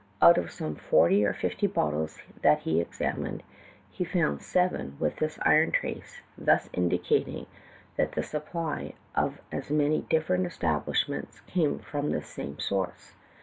Out 0.19 0.39
of 0.39 0.49
some 0.49 0.73
forty 0.73 1.23
or 1.23 1.31
fifty 1.33 1.67
bottles 1.67 2.23
that 2.41 2.61
he 2.61 2.81
examined, 2.81 3.43
he 3.91 4.03
had 4.03 4.13
found 4.13 4.41
seven 4.41 4.97
with 4.99 5.17
this 5.17 5.37
iron 5.43 5.69
trace, 5.71 6.23
thus 6.35 6.69
indicating 6.73 7.45
that 7.97 8.13
the 8.13 8.23
supply 8.23 8.95
of 9.13 9.39
as 9.51 9.67
man}^ 9.69 10.09
different 10.09 10.47
establishments 10.47 11.41
came 11.41 11.77
from 11.77 12.09
the 12.09 12.23
same 12.23 12.57
source. 12.57 13.13